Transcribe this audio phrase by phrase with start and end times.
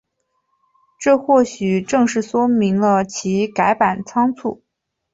[0.99, 4.63] 这或许正是说明了其改版仓促。